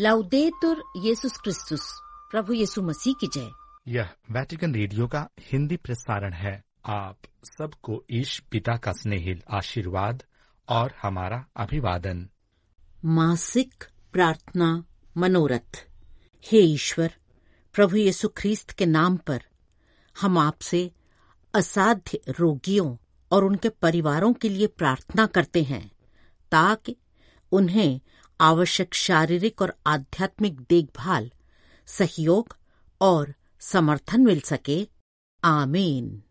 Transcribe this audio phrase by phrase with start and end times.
[0.00, 2.00] लाउदेतुर येसुस क्रिस्तुस
[2.30, 3.50] प्रभु येसु मसीह की जय।
[3.88, 10.22] यह वैटिकन रेडियो का हिंदी प्रसारण है। आप सबको ईश पिता का स्नेहिल आशीर्वाद
[10.68, 12.28] और हमारा अभिवादन।
[13.04, 14.84] मासिक प्रार्थना
[15.16, 15.86] मनोरथ।
[16.44, 17.14] हे ईश्वर
[17.72, 19.42] प्रभु येसु ख्रीस्त के नाम पर
[20.20, 20.92] हम आपसे
[21.54, 22.96] असाध्य रोगियों
[23.32, 25.92] और उनके परिवारों के लिए प्रार्थना करते हैं
[26.50, 26.96] ताकि
[27.52, 28.00] उन्हें
[28.40, 31.30] आवश्यक शारीरिक और आध्यात्मिक देखभाल,
[31.86, 32.56] सहयोग
[33.00, 34.88] और समर्थन मिल सके।
[35.44, 36.22] आमीन।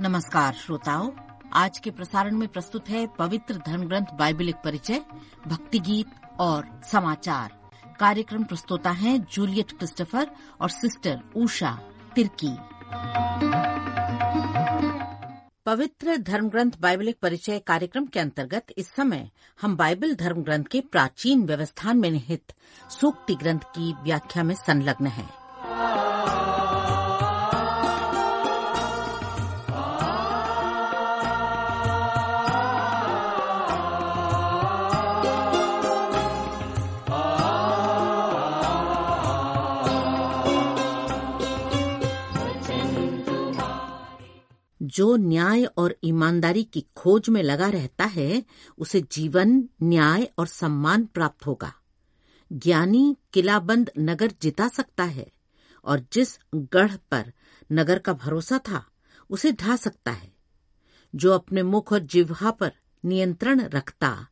[0.00, 1.10] नमस्कार श्रोताओं,
[1.52, 5.02] आज के प्रसारण में प्रस्तुत है पवित्र धर्म ग्रंथ बाइबल एक परिचय
[5.46, 6.08] भक्ति गीत
[6.40, 10.30] और समाचार। कार्यक्रम प्रस्तोता हैं जूलियट क्रिस्टोफर
[10.60, 11.80] और सिस्टर उषा
[12.14, 12.56] तिर्की।
[15.66, 19.28] पवित्र धर्म ग्रंथ बाइबल एक परिचय कार्यक्रम के अंतर्गत इस समय
[19.60, 22.52] हम बाइबल धर्म ग्रंथ के प्राचीन व्यवस्थान में निहित
[22.90, 25.28] सूक्ति ग्रंथ की व्याख्या में संलग्न हैं।
[44.96, 48.44] जो न्याय और ईमानदारी की खोज में लगा रहता है
[48.78, 51.74] उसे जीवन न्याय और सम्मान प्राप्त होगा।
[52.52, 55.32] ज्ञानी किलाबंद नगर जिता सकता है
[55.84, 57.32] और जिस गढ़ पर
[57.72, 58.86] नगर का भरोसा था
[59.30, 60.32] उसे ढा सकता है।
[61.14, 62.72] जो अपने मुख और जिह्वा पर
[63.04, 64.26] नियंत्रण रखता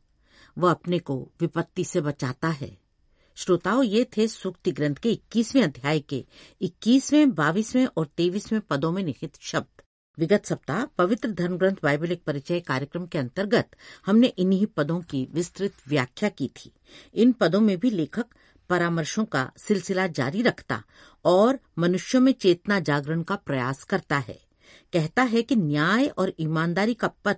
[0.57, 2.77] वह अपने को विपत्ति से बचाता है।
[3.35, 6.25] श्रोताओं ये थे सूक्ति ग्रंथ के 21वें अध्याय के
[6.61, 9.74] 21वें, 22वें और 23वें पदों में निहित शब्द।
[10.19, 13.69] विगत सप्ताह पवित्र धर्म ग्रंथ बाइबल एक परिचय कार्यक्रम के अंतर्गत
[14.05, 16.71] हमने इन्हीं पदों की विस्तृत व्याख्या की थी।
[17.13, 18.25] इन पदों में भी लेखक
[18.69, 20.83] परामर्शों का सिलसिला जारी रखता
[21.25, 24.39] और मनुष्यों में चेतना जागरण का प्रयास करता है।
[24.93, 27.37] कहता है कि न्याय और ईमानदारी का पथ,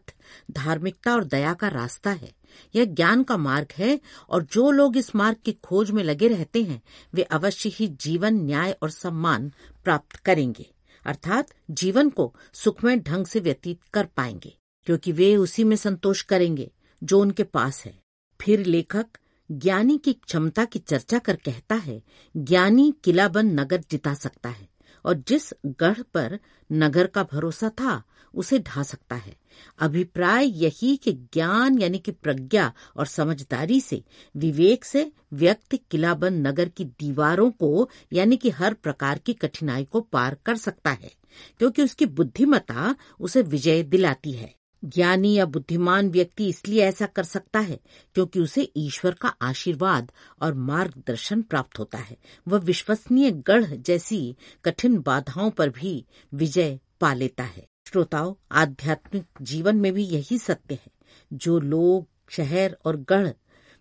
[0.51, 2.33] धार्मिकता और दया का रास्ता है।
[2.75, 3.99] यह ज्ञान का मार्ग है
[4.29, 6.81] और जो लोग इस मार्ग की खोज में लगे रहते हैं,
[7.13, 9.51] वे अवश्य ही जीवन, न्याय और सम्मान
[9.83, 10.76] प्राप्त करेंगे।
[11.07, 14.57] अर्थात जीवन को सुखमय ढंग से व्यतीत कर पाएँगे,
[14.87, 16.71] क्योंकि वे उसी में संतोष करेंगे
[17.03, 17.99] जो उनके पास है।
[18.41, 19.17] फिर लेखक
[19.49, 22.01] ज्ञानी की क्षमता की चर्चा कर कहता है,
[22.35, 24.67] ज्ञानी किलाबंद नगर जिता सकता है।
[25.07, 26.39] और जिस गढ़ पर
[26.71, 28.03] नगर का भरोसा था,
[28.33, 29.35] उसे ढा सकता है।
[29.79, 34.03] अभिप्राय यही कि ज्ञान यानी कि प्रज्ञा और समझदारी से,
[34.35, 40.01] विवेक से व्यक्ति किलाबंद नगर की दीवारों को यानी कि हर प्रकार की कठिनाई को
[40.01, 41.11] पार कर सकता है,
[41.59, 47.59] क्योंकि उसकी बुद्धिमता उसे विजय दिलाती है। ज्ञानी या बुद्धिमान व्यक्ति इसलिए ऐसा कर सकता
[47.59, 47.79] है
[48.13, 50.11] क्योंकि उसे ईश्वर का आशीर्वाद
[50.41, 52.17] और मार्गदर्शन प्राप्त होता है।
[52.47, 59.75] वह विश्वसनीय गढ़ जैसी कठिन बाधाओं पर भी विजय पा लेता है। श्रोताओं, आध्यात्मिक जीवन
[59.75, 60.91] में भी यही सत्य है।
[61.33, 63.27] जो लोग, शहर और गढ़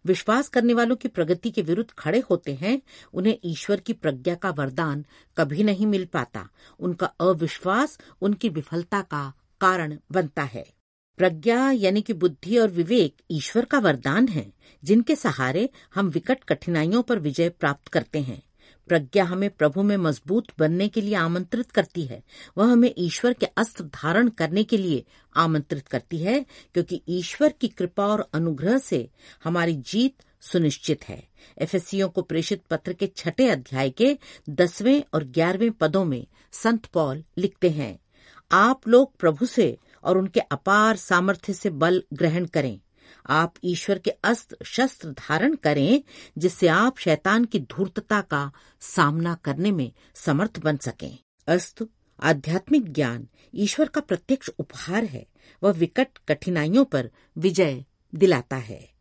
[0.06, 2.82] विश्वास करने वालों की प्रगति के विरुद्ध खड़े होते हैं,
[3.14, 5.04] उन्हें ईश्वर की प्रज्ञा का वरदान
[5.36, 6.48] कभी नहीं मिल पाता।
[6.80, 10.75] उनका अविश्वास उनकी विफलता का कारण बनता है।
[11.19, 17.03] प्रज्ञा यानी कि बुद्धि और विवेक ईश्वर का वरदान है, जिनके सहारे हम विकट कठिनाइयों
[17.03, 18.43] पर विजय प्राप्त करते हैं।
[18.88, 22.22] प्रज्ञा हमें प्रभु में मज़बूत बनने के लिए आमंत्रित करती है।
[22.59, 26.44] वह हमें ईश्वर के अस्त्र धारण करने के लिए आमंत्रित करती है,
[26.75, 29.09] क्योंकि ईश्वर की कृपा और अनुग्रह से
[29.44, 31.22] हमारी जीत सुनिश्चित है।
[31.59, 34.16] एफएससीओ को प्रेषित पत्र के छठे अध्याय के
[34.50, 37.99] दसवें और ग्यारहवें पदों में संत पॉल लिखते हैं,
[38.50, 39.76] आप लोग प्रभु से
[40.06, 42.81] और उनके अपार सामर्थ्य से बल ग्रहण करें।
[43.27, 46.03] आप ईश्वर के अस्त्र, शस्त्र धारण करें,
[46.39, 51.19] जिससे आप शैतान की धूर्तता का सामना करने में समर्थ बन सकें।
[51.49, 51.88] अस्तु,
[52.23, 55.26] आध्यात्मिक ज्ञान ईश्वर का प्रत्यक्ष उपहार है।
[55.62, 58.97] वह विकट कठिनाइयों पर विजय दिलाता है।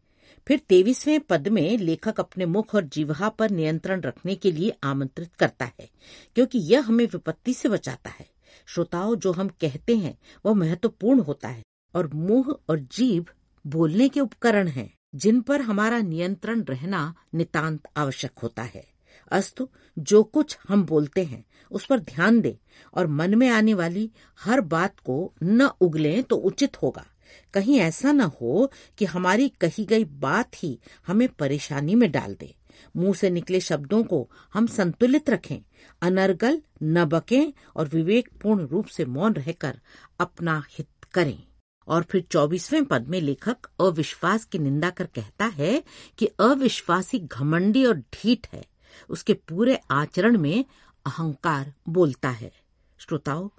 [0.48, 5.36] फिर तेईसवें पद में लेखक अपने मुख और जीवहा पर नियंत्रण रखने के लिए आमंत्रित
[5.36, 5.90] करता है,
[6.36, 8.35] क्योंकि यह हमें विपत्ति से बचाता है।
[8.65, 11.63] श्रोताओं, जो हम कहते हैं, वह महत्वपूर्ण होता है।
[11.95, 13.25] और मुँह और जीभ
[13.67, 18.88] बोलने के उपकरण हैं, जिन पर हमारा नियंत्रण रहना नितांत आवश्यक होता है।
[19.31, 19.69] अस्तु,
[20.00, 22.53] जो कुछ हम बोलते हैं, उस पर ध्यान दें,
[22.94, 27.06] और मन में आने वाली हर बात को न उगले तो उचित होगा।
[27.53, 32.56] कहीं ऐसा न हो कि हमारी कही गई बात ही हमें परेशानी में डाल दे।
[32.95, 35.57] मुँह से निकले शब्दों को हम संतुलित रखें,
[36.01, 39.80] अनर्गल न बकें और विवेकपूर्ण रूप से मौन रहकर
[40.19, 41.44] अपना हित करें।
[41.88, 45.83] और फिर चौबीसवें पद में लेखक अविश्वास की निंदा कर कहता है
[46.18, 48.66] कि अविश्वासी घमंडी और ढीठ है।
[49.10, 50.66] उसके पूरे आचरण में
[51.06, 52.51] अहंकार बोलता है।
[52.98, 53.50] श्रोताओं,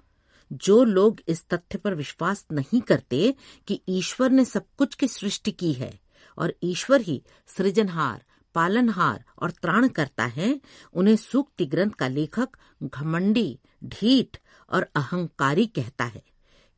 [0.53, 3.35] जो लोग इस तथ्य पर विश्वास नहीं करते
[3.67, 5.99] कि ईश्वर ने सब कुछ की सृष्टि की है
[6.37, 8.23] और ईश्वर ही सृजनहार
[8.57, 10.59] पालनहार और त्राण करता है,
[10.93, 14.37] उन्हें सूक्ति ग्रंथ का लेखक घमंडी, ढीठ
[14.71, 16.23] और अहंकारी कहता है,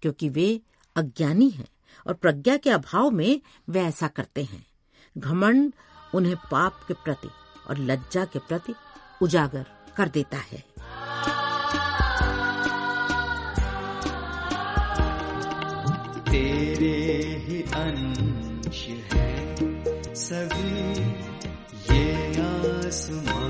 [0.02, 0.62] क्योंकि वे
[0.96, 1.68] अज्ञानी हैं
[2.08, 4.66] और प्रज्ञा के अभाव में वे ऐसा करते हैं।
[5.18, 5.74] घमंड
[6.16, 7.30] उन्हें पाप के प्रति
[7.70, 8.74] और लज्जा के प्रति
[9.22, 9.66] उजागर
[9.98, 10.64] कर देता है।
[16.30, 16.94] तेरे
[17.40, 19.56] ही अंश है,
[20.16, 21.29] सभी
[22.90, 23.50] आसमां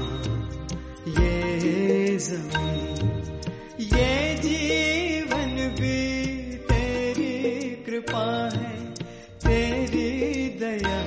[1.10, 3.06] ये ज़मीन,
[3.82, 6.00] ये जीवन भी
[6.68, 8.26] तेरी कृपा
[8.56, 8.74] है,
[9.38, 11.00] तेरी दया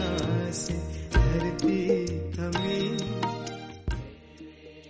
[0.52, 0.74] से
[1.12, 1.84] धरती
[2.32, 2.80] थमी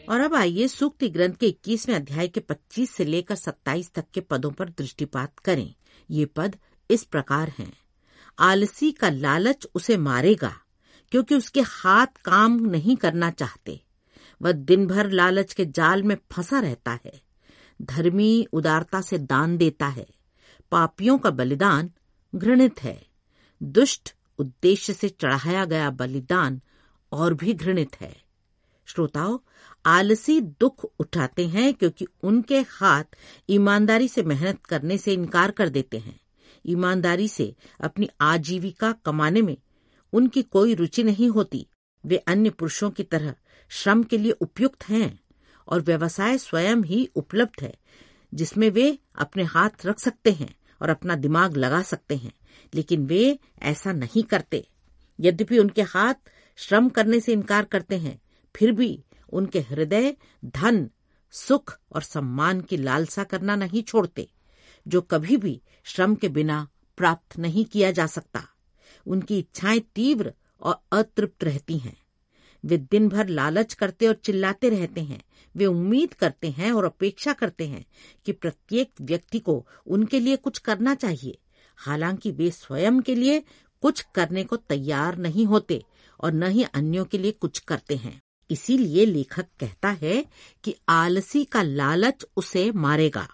[0.07, 4.21] और अब आइए सूक्ति ग्रंथ के 21वें अध्याय के 25 से लेकर 27 तक के
[4.21, 5.75] पदों पर दृष्टिपात करें।
[6.11, 6.57] ये पद
[6.91, 7.73] इस प्रकार हैं।
[8.39, 10.59] आलसी का लालच उसे मारेगा
[11.13, 13.81] क्योंकि उसके हाथ काम नहीं करना चाहते।
[14.43, 17.23] वह दिन भर लालच के जाल में फंसा रहता है।
[17.83, 20.07] धर्मी उदारता से दान देता है।
[20.71, 21.91] पापियों का बलिदान
[22.35, 23.07] घृणित है।
[23.63, 26.61] दुष्ट उद्देश्य से चढ़ाया गया बलिदान
[27.13, 28.23] और भी घृणित है।
[28.87, 29.39] श्रोताओं,
[29.87, 33.05] आलसी दुख उठाते हैं क्योंकि उनके हाथ
[33.51, 36.21] ईमानदारी से मेहनत करने से इनकार कर देते हैं।
[36.67, 39.57] ईमानदारी से अपनी आजीविका कमाने में
[40.13, 41.67] उनकी कोई रुचि नहीं होती।
[42.05, 43.35] वे अन्य पुरुषों की तरह
[43.71, 45.21] श्रम के लिए उपयुक्त हैं
[45.69, 47.75] और व्यवसाय स्वयं ही उपलब्ध है,
[48.35, 52.33] जिसमें वे अपने हाथ रख सकते हैं और अपना दिमाग लगा सकते हैं,
[52.75, 54.69] लेकिन वे ऐसा नहीं करते।
[55.21, 56.15] यद्यपि उनके हाथ
[56.57, 58.21] श्रम करने से इनकार करते हैं,
[58.57, 60.91] फिर भी उनके हृदय धन,
[61.31, 64.29] सुख और सम्मान की लालसा करना नहीं छोड़ते,
[64.89, 68.49] जो कभी भी श्रम के बिना प्राप्त नहीं किया जा सकता।
[69.07, 71.97] उनकी इच्छाएँ तीव्र और अतृप्त रहती हैं।
[72.65, 75.23] वे दिन भर लालच करते और चिल्लाते रहते हैं।
[75.57, 77.87] वे उम्मीद करते हैं और अपेक्षा करते हैं
[78.27, 81.39] कि प्रत्येक व्यक्ति को उनके लिए कुछ करना चाहिए।
[81.77, 83.45] हालाँकि वे स्वयं के लिए
[83.81, 85.85] कुछ करने को तैयार नहीं होते
[86.21, 90.27] और न ही अन्यों के लिए कुछ करते हैं। इसीलिए लेखक कहता है
[90.65, 93.29] कि आलसी का लालच उसे मारेगा।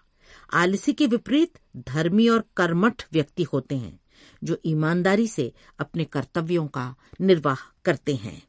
[0.53, 4.01] आलसी के विपरीत धर्मी और कर्मठ व्यक्ति होते हैं।
[4.45, 8.49] जो ईमानदारी से अपने कर्तव्यों का निर्वाह करते हैं।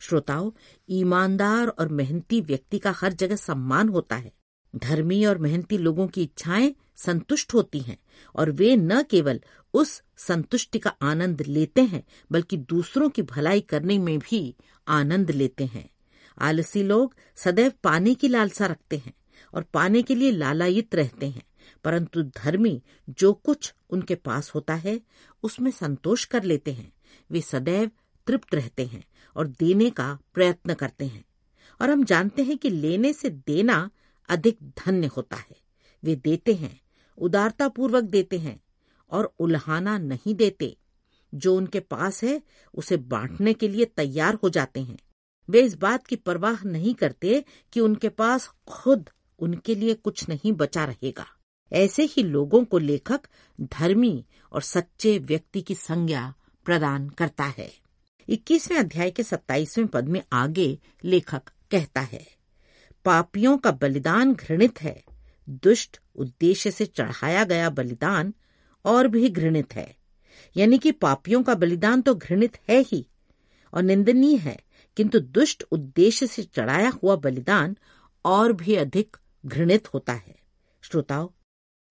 [0.00, 0.50] श्रोताओं,
[0.90, 4.32] ईमानदार और मेहनती व्यक्ति का हर जगह सम्मान होता है।
[4.76, 7.98] धर्मी और मेहनती लोगों की इच्छाएँ संतुष्ट होती हैं
[8.36, 9.40] और वे न केवल
[9.74, 14.56] उस संतुष्टि का आनंद लेते हैं, बल्कि दूसरों की भलाई करने में भी
[14.88, 15.90] आनंद लेते हैं।
[16.38, 19.14] आलसी लोग सदैव पाने की लालसा रखते हैं
[19.54, 21.42] और पाने के लिए लालायित रहते हैं।
[21.84, 25.00] परंतु धर्मी जो कुछ उनके पास होता है,
[25.42, 26.92] उसमें संतोष कर लेते हैं।
[27.30, 27.90] वे सदैव
[28.26, 29.04] तृप्त रहते हैं
[29.36, 31.24] और देने का प्रयत्न करते हैं।
[31.80, 33.90] और हम जानते हैं कि लेने से देना
[34.28, 35.56] अधिक धन्य होता है।
[36.04, 36.80] वे देते हैं
[37.18, 38.60] उदारता पूर्वक देते हैं
[39.10, 40.76] और उल्हाना नहीं देते।
[41.34, 42.42] जो उनके पास है,
[42.74, 44.98] उसे बांटने के लिए तैयार हो जाते हैं।
[45.50, 50.52] वे इस बात की परवाह नहीं करते कि उनके पास खुद उनके लिए कुछ नहीं
[50.52, 51.26] बचा रहेगा।
[51.72, 53.20] ऐसे ही लोगों को लेखक
[53.58, 56.32] धर्मी और सच्चे व्यक्ति की संज्ञा
[56.66, 57.70] प्रदान करता है।
[58.28, 62.26] इक्कीसवें अध्याय के सत्ताईसवें पद में आगे लेखक कहता है,
[63.04, 65.02] पापियों का बलिदान घृणित है,
[65.48, 68.32] दुष्ट उद्देश्य से चढ़ाया गया बलिदान
[68.84, 69.94] और भी घृणित है।
[70.56, 73.04] यानी कि पापियों का बलिदान तो घृणित है ही,
[73.72, 74.58] और निंदनीय है,
[74.96, 77.76] किंतु दुष्ट उद्देश्य से चढ़ाया हुआ बलिदान
[78.24, 80.38] और भी अधिक घृणित होता है।
[80.84, 81.28] श्रोताओं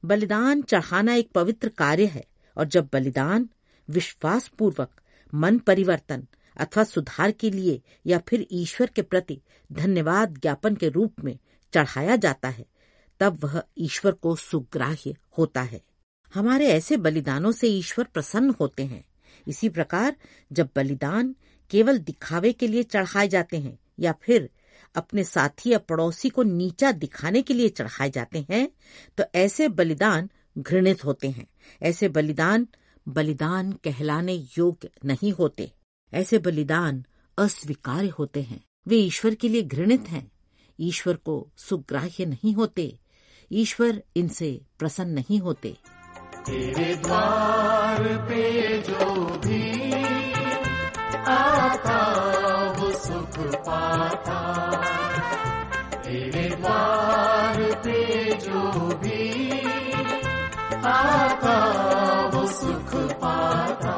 [0.04, 2.26] बलिदान चढ़ाना एक पवित्र कार्य है,
[2.58, 3.50] और जब बलिदान
[3.90, 5.02] विश्वास पूर्वक
[5.34, 6.26] मन परिवर्तन
[6.58, 9.40] अथवा सुधार के लिए या फिर ईश्वर के प्रति
[9.70, 11.38] धन्यवाद ज्ञापन के रूप में
[11.74, 12.66] चढ़ाया जाता है,
[13.20, 15.82] तब वह ईश्वर को सुग्राह्य होता है।
[16.34, 19.04] हमारे ऐसे बलिदानों से ईश्वर प्रसन्न होते हैं।
[19.48, 20.16] इसी प्रकार
[20.52, 21.36] जब बलिदान
[21.72, 24.50] केवल दिखावे के लिए चढ़ाए जाते हैं या फिर
[24.96, 28.70] अपने साथी या पड़ोसी को नीचा दिखाने के लिए चढ़ाए जाते हैं
[29.18, 31.48] तो ऐसे बलिदान घृणित होते हैं।
[31.82, 32.68] ऐसे बलिदान
[33.08, 35.72] बलिदान कहलाने योग्य नहीं होते।
[36.14, 37.06] ऐसे बलिदान
[37.38, 40.32] अस्वीकार्य होते हैं। वे ईश्वर के लिए घृणित हैं।
[40.80, 43.00] ईश्वर को सुग्राह्य नहीं होते।
[43.52, 45.78] ईश्वर इनसे प्रसन्न नहीं होते।
[46.46, 49.94] तेरे द्वार पे जो भी
[51.28, 52.29] आता
[53.68, 54.40] पाता
[56.06, 58.00] तेरे द्वार पे
[58.46, 58.62] जो
[59.04, 59.28] भी
[60.90, 61.56] आता
[62.34, 63.96] वो सुख पाता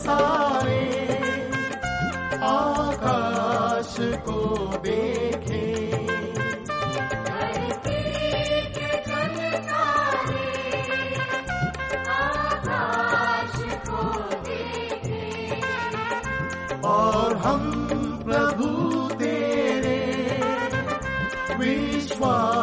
[0.00, 0.82] सारे
[2.44, 3.94] आकाश
[4.28, 4.40] को
[4.78, 5.68] देखे।
[16.84, 17.62] और हम
[18.24, 18.68] प्रभु
[19.14, 20.00] तेरे
[21.58, 22.59] विश्वास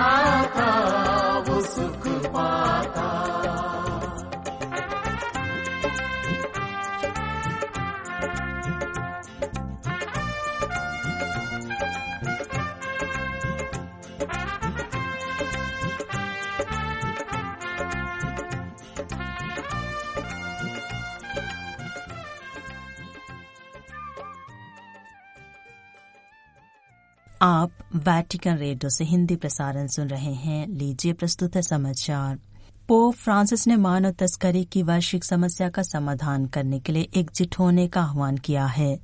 [0.00, 0.70] आता
[1.48, 3.08] वो सुख पाता
[28.00, 32.38] वैटिकन रेडियो से हिंदी प्रसारण सुन रहे हैं। लीजिए प्रस्तुत है समाचार।
[32.88, 37.88] पोप फ्रांसिस ने मानव तस्करी की वैश्विक समस्या का समाधान करने के लिए एकजुट होने
[37.88, 38.98] का आह्वान किया है।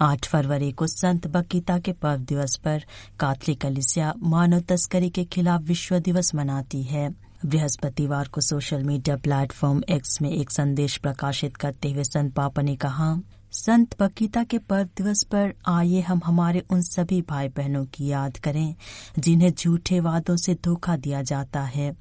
[0.00, 2.84] आठ फरवरी को संत बकीता के पर्व दिवस पर
[3.20, 7.14] काथलिक कलिसिया मानव तस्करी के खिलाफ विश्व दिवस मनाती है।
[7.46, 12.76] बृहस्पतिवार को सोशल मीडिया प्लेटफॉर्म एक्स में एक संदेश प्रकाशित करते हुए संत पापा ने
[12.76, 13.16] कहा
[13.56, 18.36] संत बकीता के पर्व दिवस पर आइए हम हमारे उन सभी भाई बहनों की याद
[18.36, 18.74] करें,
[19.18, 21.94] जिन्हें झूठे वादों से धोखा दिया जाता है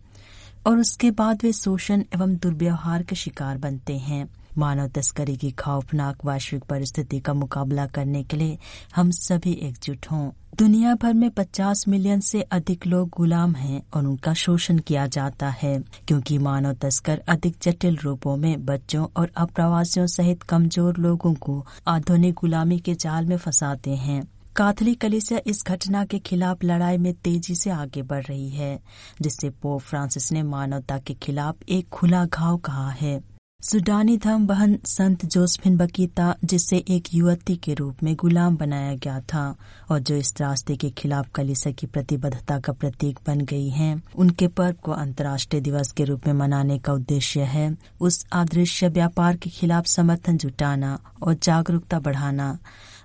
[0.68, 4.26] और उसके बाद वे शोषण एवं दुर्व्यवहार के शिकार बनते हैं।
[4.58, 8.58] मानव तस्करी की खौफनाक वैश्विक परिस्थिति का मुकाबला करने के लिए
[8.96, 10.30] हम सभी एकजुट हों।
[10.60, 15.50] दुनिया भर में 50 मिलियन से अधिक लोग गुलाम हैं और उनका शोषण किया जाता
[15.50, 21.66] है, क्योंकि मानव तस्कर अधिक जटिल रूपों में बच्चों और अप्रवासियों सहित कमज़ोर लोगों को
[21.88, 24.22] आधुनिक गुलामी के जाल में फंसाते हैं।
[24.56, 28.80] काथली कलिसिया इस घटना के खिलाफ लड़ाई में तेज़ी से आगे बढ़ रही है,
[29.22, 33.33] जिससे पोप फ्रांसिस ने मानवता के खिलाफ एक खुला घाव कहा है।
[33.64, 39.20] सुडानी धर्म बहन संत जोसफिन बकीता जिसे एक युवती के रूप में गुलाम बनाया गया
[39.24, 39.44] था
[39.92, 44.48] और जो इस रास्ते के खिलाफ कलिसा की प्रतिबद्धता का प्रतीक बन गई हैं, उनके
[44.48, 49.50] पर्व को अंतर्राष्ट्रीय दिवस के रूप में मनाने का उद्देश्य है। उस अदृश्य व्यापार के
[49.50, 52.58] खिलाफ समर्थन जुटाना और जागरूकता बढ़ाना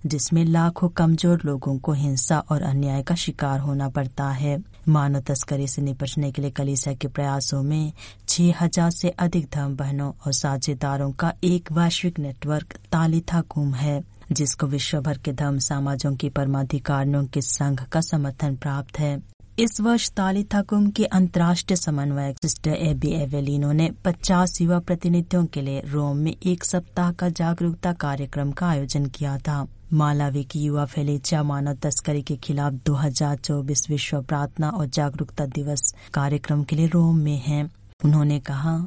[0.06, 5.66] जिसमें लाखों कमज़ोर लोगों को हिंसा और अन्याय का शिकार होना पड़ता है। मानव तस्करी
[5.68, 7.92] से निपटने के लिए कलिसा के प्रयासों में
[8.28, 14.02] छह हज़ार से अधिक धर्म बहनों और साझेदारों का एक वैश्विक नेटवर्क तालिथा कुम है,
[14.32, 19.16] जिसको विश्व भर के धर्म समाजों की परमाधिकारियों के संघ का समर्थन प्राप्त है।
[19.60, 25.60] इस वर्ष तालिथा कुम के अंतर्राष्ट्रीय समन्वयक सिस्टर एबी एवेलिनो ने 50 युवा प्रतिनिधियों के
[25.60, 30.84] लिए रोम में एक सप्ताह का जागरूकता कार्यक्रम का आयोजन किया था। मालावी की युवा
[30.84, 37.16] फेलेचा मानव तस्करी के खिलाफ 2024 विश्व प्रार्थना और जागरूकता दिवस कार्यक्रम के लिए रोम
[37.16, 37.62] में है।
[38.04, 38.78] उन्होंने कहा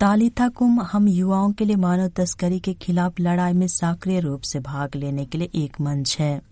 [0.00, 4.60] तालिथा कुम हम युवाओं के लिए मानव तस्करी के खिलाफ लड़ाई में सक्रिय रूप से
[4.60, 6.49] भाग लेने के लिए एक मंच है।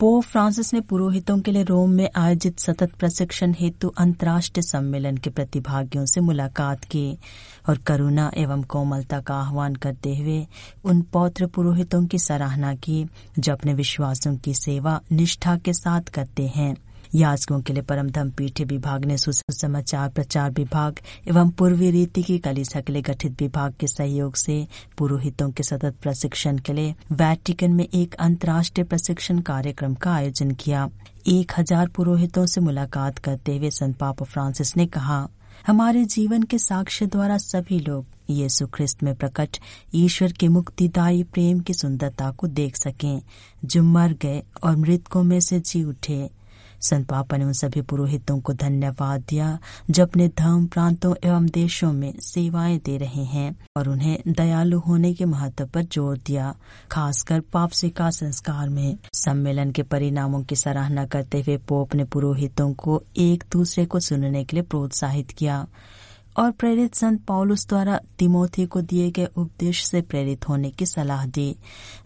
[0.00, 5.30] पोप फ्रांसिस ने पुरोहितों के लिए रोम में आयोजित सतत प्रशिक्षण हेतु अंतर्राष्ट्रीय सम्मेलन के
[5.30, 7.18] प्रतिभागियों से मुलाकात की
[7.68, 10.46] और करुणा एवं कोमलता का आह्वान करते हुए
[10.84, 13.06] उन पौत्र पुरोहितों की सराहना की,
[13.38, 16.76] जो अपने विश्वासों की सेवा, निष्ठा के साथ करते हैं।
[17.14, 20.98] याजकों के लिए परम धम पीठ विभाग ने सुसमाचार प्रचार विभाग
[21.28, 24.66] एवं पूर्वी रीति की कलिसा के लिए गठित विभाग के सहयोग से
[24.98, 30.88] पुरोहितों के सतत प्रशिक्षण के लिए वैटिकन में एक अंतर्राष्ट्रीय प्रशिक्षण कार्यक्रम का आयोजन किया।
[31.28, 35.26] एक हज़ार पुरोहितों से मुलाकात करते हुए संत पाप फ्रांसिस ने कहा,
[35.66, 39.56] हमारे जीवन के साक्ष्य द्वारा सभी लोग यीशु ख्रिस्त में प्रकट
[39.94, 43.20] ईश्वर के मुक्तिदायी प्रेम की सुंदरता को देख सकें,
[43.64, 46.28] जो मर गए और मृतकों में से जी उठे।
[46.80, 49.58] संत पापा ने उन सभी पुरोहितों को धन्यवाद दिया,
[49.90, 55.12] जो अपने धर्म प्रांतों एवं देशों में सेवाएँ दे रहे हैं और उन्हें दयालु होने
[55.14, 56.54] के महत्व पर ज़ोर दिया।
[56.90, 62.72] खासकर पाप स्वीकार संस्कार में। सम्मेलन के परिणामों की सराहना करते हुए पोप ने पुरोहितों
[62.74, 65.66] को एक दूसरे को सुनने के लिए प्रोत्साहित किया
[66.36, 71.26] और प्रेरित संत पॉलुस द्वारा तिमोथी को दिए गए उपदेश से प्रेरित होने की सलाह
[71.26, 71.56] दी,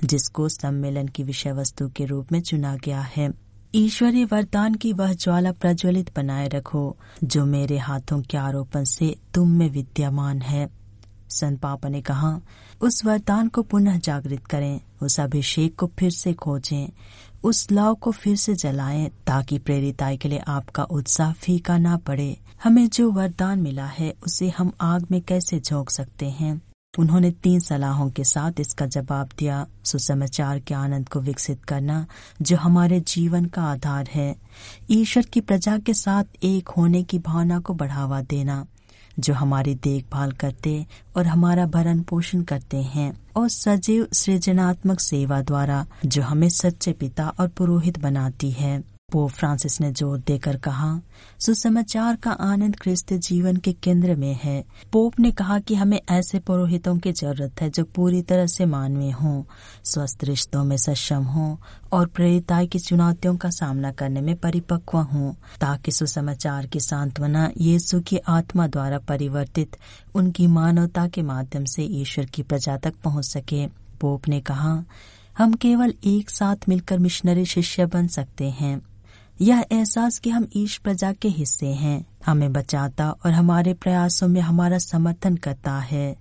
[0.04, 3.43] जिसको सम्मेलन की विषय वस्तु के रूप में चुना गया है।
[3.76, 9.50] ईश्वरीय वरदान की वह ज्वाला प्रज्वलित बनाए रखो, जो मेरे हाथों के आरोपण से तुम
[9.50, 10.70] में विद्यमान है।
[11.30, 12.40] संत पापा ने कहा,
[12.80, 16.92] उस वरदान को पुनः जागृत करें, उस अभिषेक को फिर से खोजें,
[17.44, 22.38] उस लाव को फिर से जलाएँ, ताकि प्रेरिताई के लिए आपका उत्साह फीका ना पड़े।
[22.64, 26.62] हमें जो वरदान मिला है, उसे हम आग में कैसे झोंक सकते हैं?
[26.98, 32.06] उन्होंने तीन सलाहों के साथ इसका जवाब दिया। सुसमाचार के आनंद को विकसित करना,
[32.42, 34.36] जो हमारे जीवन का आधार है।
[34.90, 38.66] ईश्वर की प्रजा के साथ एक होने की भावना को बढ़ावा देना,
[39.18, 40.86] जो हमारी देखभाल करते
[41.16, 47.28] और हमारा भरण पोषण करते हैं, और सजीव सृजनात्मक सेवा द्वारा, जो हमें सच्चे पिता
[47.28, 50.88] और पुरोहित बनाती है। पोप फ्रांसिस ने ज़ोर देकर कहा,
[51.38, 56.38] सुसमाचार का आनंद क्रिस्त जीवन के केंद्र में है। पोप ने कहा कि हमें ऐसे
[56.38, 59.42] पुरोहितों की ज़रूरत है जो पूरी तरह से मानवीय हों,
[59.84, 61.56] स्वस्थ रिश्तों में सक्षम हों
[61.92, 68.00] और प्रेरिताई की चुनौतियों का सामना करने में परिपक्व हों, ताकि सुसमाचार की सांत्वना यीशु
[68.00, 69.76] की आत्मा द्वारा परिवर्तित
[70.14, 73.66] उनकी मानवता के माध्यम से ईश्वर की प्रजा तक पहुँच सके।
[74.00, 74.82] पोप ने कहा,
[75.38, 78.80] हम केवल एक साथ मिलकर मिशनरी शिष्य बन सकते हैं।
[79.40, 84.40] यह एहसास कि हम ईश प्रजा के हिस्से हैं। हमें बचाता और हमारे प्रयासों में
[84.40, 86.16] हमारा समर्थन करता है।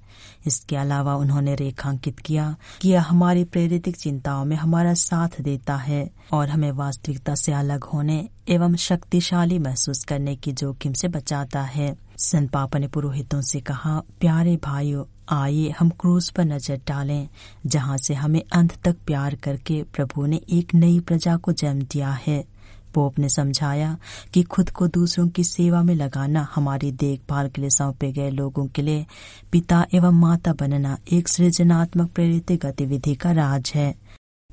[0.48, 6.10] इसके अलावा उन्होंने रेखांकित किया कि यह हमारी प्रेरित चिंताओं में हमारा साथ देता है
[6.34, 11.96] और हमें वास्तविकता से अलग होने एवं शक्तिशाली महसूस करने की जोखिम से बचाता है।
[12.18, 17.28] संत पापा ने पुरोहितों से कहा, प्यारे भाइयों, आइए हम क्रूज पर नज़र डालें,
[17.66, 22.12] जहाँ से हमें अंत तक प्यार करके प्रभु ने एक नई प्रजा को जन्म दिया
[22.28, 22.53] है।
[22.94, 23.98] पोप ने समझाया
[24.34, 28.68] कि खुद को दूसरों की सेवा में लगाना हमारी देखभाल के लिए सौंपे गए लोगों
[28.68, 29.06] के लिए
[29.52, 33.94] पिता एवं माता बनना एक सृजनात्मक प्रेरित गतिविधि का राज है।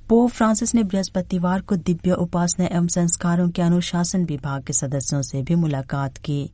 [0.08, 5.42] पोप फ्रांसिस ने बृहस्पतिवार को दिव्य उपासना एवं संस्कारों के अनुशासन विभाग के सदस्यों से
[5.42, 6.50] भी मुलाकात की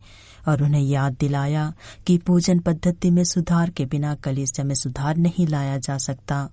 [0.48, 1.72] और उन्हें याद दिलाया
[2.06, 6.48] कि पूजन पद्धति में सुधार के बिना कलिसिया में सुधार नहीं लाया जा सकता,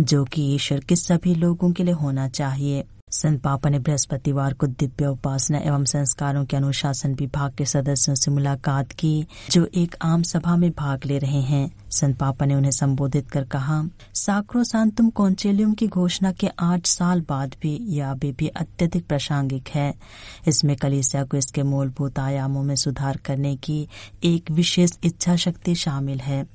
[0.00, 4.66] जो कि ईश्वर के सभी लोगों के लिए होना चाहिए। संत पापा ने बृहस्पतिवार को
[4.66, 10.22] दिव्य उपासना एवं संस्कारों के अनुशासन विभाग के सदस्यों से मुलाकात की, जो एक आम
[10.22, 13.82] सभा में भाग ले रहे हैं। संत पापा ने उन्हें संबोधित कर कहा
[14.14, 19.68] साक्रो सांतुम कौंचेलियम की घोषणा के आठ साल बाद भी यह अभी भी अत्यधिक प्रासंगिक
[19.68, 19.94] है।
[20.48, 23.88] इसमें कलिसिया को इसके मूलभूत आयामों में सुधार करने की
[24.24, 26.46] एक विशेष इच्छा शक्ति शामिल है।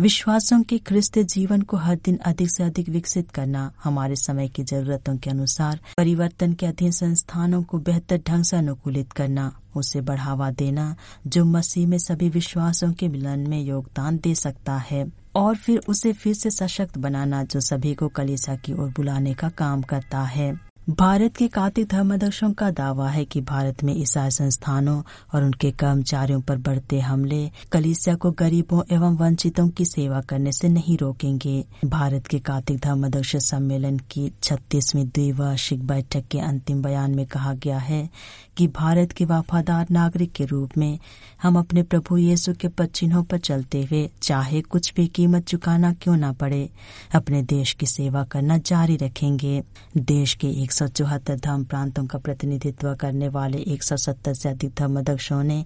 [0.00, 4.64] विश्वासों के ख्रिस्त जीवन को हर दिन अधिक से अधिक विकसित करना हमारे समय की
[4.64, 10.50] जरूरतों के अनुसार, परिवर्तन के अधीन संस्थानों को बेहतर ढंग से अनुकूलित करना, उसे बढ़ावा
[10.50, 15.80] देना, जो मसीह में सभी विश्वासों के मिलन में योगदान दे सकता है, और फिर
[15.88, 20.22] उसे फिर से सशक्त बनाना जो सभी को कलिसा की ओर बुलाने का काम करता
[20.22, 25.02] है। भारत के कार्तिक धर्माध्यक्षों का दावा है कि भारत में ईसाई संस्थानों
[25.34, 30.68] और उनके कर्मचारियों पर बढ़ते हमले कलिसिया को गरीबों एवं वंचितों की सेवा करने से
[30.68, 37.24] नहीं रोकेंगे। भारत के कार्तिक धर्माध्यक्ष सम्मेलन की छत्तीसवीं द्विवार्षिक बैठक के अंतिम बयान में
[37.26, 38.08] कहा गया है
[38.56, 40.98] कि भारत के वफादार नागरिक के रूप में
[41.42, 46.16] हम अपने प्रभु येसु के पच्चिन्हों पर चलते हुए चाहे कुछ भी कीमत चुकाना क्यों
[46.16, 46.68] न पड़े,
[47.14, 49.62] अपने देश की सेवा करना जारी रखेंगे।
[49.96, 55.42] देश के एक सौ चौहत्तर धर्म प्रांतों का प्रतिनिधित्व करने वाले 170 से अधिक धर्मदक्षों
[55.42, 55.64] ने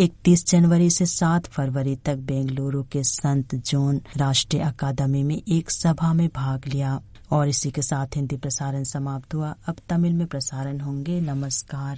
[0.00, 6.12] 31 जनवरी से 7 फरवरी तक बेंगलुरु के संत जोन राष्ट्रीय अकादमी में एक सभा
[6.12, 7.00] में भाग लिया।
[7.32, 11.92] और इसी के साथ हिंदी प्रसारण समाप्त हुआ। अब तमिल में प्रसारण होंगे। नमस्कार।